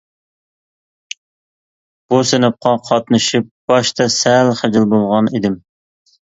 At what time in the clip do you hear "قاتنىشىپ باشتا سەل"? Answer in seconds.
2.87-4.51